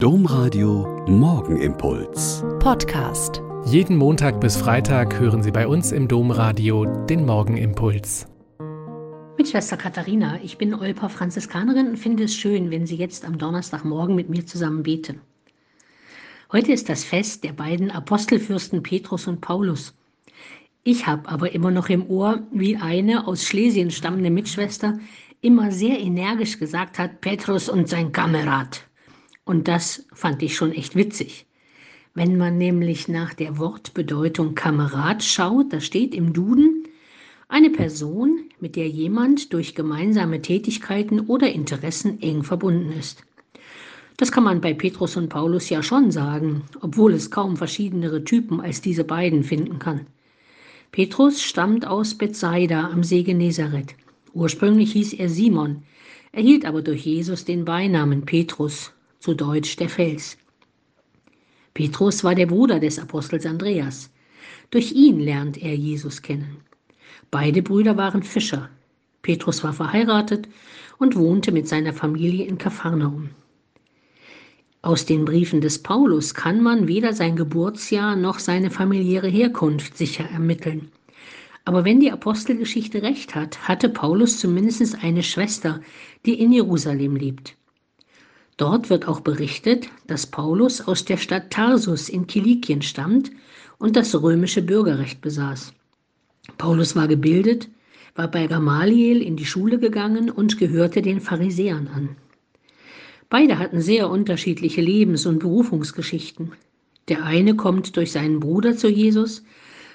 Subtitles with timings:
[0.00, 2.44] Domradio Morgenimpuls.
[2.60, 3.42] Podcast.
[3.64, 8.28] Jeden Montag bis Freitag hören Sie bei uns im Domradio den Morgenimpuls.
[9.36, 13.38] Mit Schwester Katharina, ich bin Olper Franziskanerin und finde es schön, wenn Sie jetzt am
[13.38, 15.20] Donnerstagmorgen mit mir zusammen beten.
[16.52, 19.96] Heute ist das Fest der beiden Apostelfürsten Petrus und Paulus.
[20.84, 24.96] Ich habe aber immer noch im Ohr, wie eine aus Schlesien stammende Mitschwester
[25.40, 28.87] immer sehr energisch gesagt hat, Petrus und sein Kamerad.
[29.48, 31.46] Und das fand ich schon echt witzig.
[32.12, 36.84] Wenn man nämlich nach der Wortbedeutung Kamerad schaut, da steht im Duden
[37.48, 43.24] eine Person, mit der jemand durch gemeinsame Tätigkeiten oder Interessen eng verbunden ist.
[44.18, 48.60] Das kann man bei Petrus und Paulus ja schon sagen, obwohl es kaum verschiedenere Typen
[48.60, 50.08] als diese beiden finden kann.
[50.92, 53.94] Petrus stammt aus Bethsaida am See Genezareth.
[54.34, 55.84] Ursprünglich hieß er Simon,
[56.32, 60.36] erhielt aber durch Jesus den Beinamen Petrus, zu Deutsch der Fels.
[61.74, 64.10] Petrus war der Bruder des Apostels Andreas.
[64.70, 66.58] Durch ihn lernt er Jesus kennen.
[67.30, 68.70] Beide Brüder waren Fischer.
[69.22, 70.48] Petrus war verheiratet
[70.98, 73.30] und wohnte mit seiner Familie in Kapharnaum.
[74.80, 80.24] Aus den Briefen des Paulus kann man weder sein Geburtsjahr noch seine familiäre Herkunft sicher
[80.24, 80.90] ermitteln.
[81.64, 85.82] Aber wenn die Apostelgeschichte recht hat, hatte Paulus zumindest eine Schwester,
[86.24, 87.57] die in Jerusalem lebt.
[88.58, 93.30] Dort wird auch berichtet, dass Paulus aus der Stadt Tarsus in Kilikien stammt
[93.78, 95.72] und das römische Bürgerrecht besaß.
[96.58, 97.68] Paulus war gebildet,
[98.16, 102.16] war bei Gamaliel in die Schule gegangen und gehörte den Pharisäern an.
[103.30, 106.50] Beide hatten sehr unterschiedliche Lebens- und Berufungsgeschichten.
[107.06, 109.44] Der eine kommt durch seinen Bruder zu Jesus,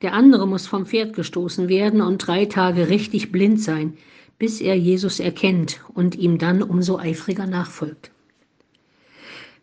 [0.00, 3.94] der andere muss vom Pferd gestoßen werden und drei Tage richtig blind sein,
[4.38, 8.13] bis er Jesus erkennt und ihm dann umso eifriger nachfolgt.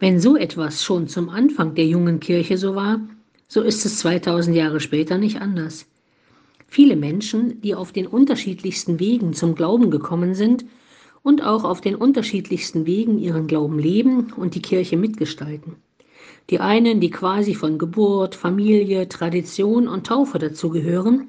[0.00, 3.00] Wenn so etwas schon zum Anfang der jungen Kirche so war,
[3.48, 5.86] so ist es 2000 Jahre später nicht anders.
[6.68, 10.64] Viele Menschen, die auf den unterschiedlichsten Wegen zum Glauben gekommen sind
[11.22, 15.74] und auch auf den unterschiedlichsten Wegen ihren Glauben leben und die Kirche mitgestalten.
[16.50, 21.26] Die einen, die quasi von Geburt, Familie, Tradition und Taufe dazugehören,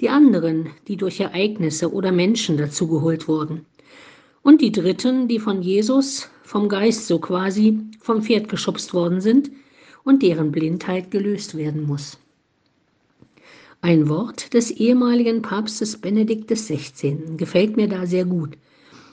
[0.00, 3.66] die anderen, die durch Ereignisse oder Menschen dazugeholt wurden.
[4.42, 9.52] Und die Dritten, die von Jesus, vom Geist so quasi, vom Pferd geschubst worden sind
[10.02, 12.18] und deren Blindheit gelöst werden muss.
[13.82, 17.36] Ein Wort des ehemaligen Papstes Benedikt XVI.
[17.36, 18.58] gefällt mir da sehr gut.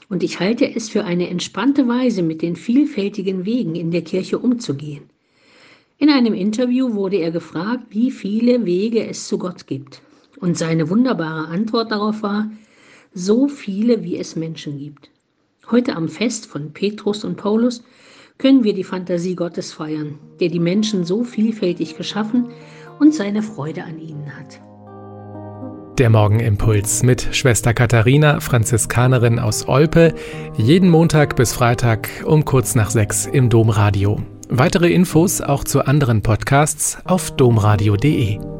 [0.09, 4.39] Und ich halte es für eine entspannte Weise, mit den vielfältigen Wegen in der Kirche
[4.39, 5.03] umzugehen.
[5.99, 10.01] In einem Interview wurde er gefragt, wie viele Wege es zu Gott gibt.
[10.39, 12.49] Und seine wunderbare Antwort darauf war,
[13.13, 15.11] so viele, wie es Menschen gibt.
[15.69, 17.83] Heute am Fest von Petrus und Paulus
[18.37, 22.49] können wir die Fantasie Gottes feiern, der die Menschen so vielfältig geschaffen
[22.99, 24.61] und seine Freude an ihnen hat.
[25.99, 30.13] Der Morgenimpuls mit Schwester Katharina, Franziskanerin aus Olpe,
[30.55, 34.21] jeden Montag bis Freitag um kurz nach sechs im Domradio.
[34.49, 38.56] Weitere Infos auch zu anderen Podcasts auf domradio.de.